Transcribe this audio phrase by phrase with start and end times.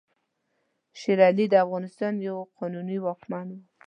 [0.99, 3.61] شېر علي د افغانستان یو قانوني واکمن وو.